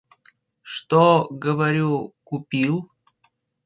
[0.63, 2.89] Что, говорю, купил?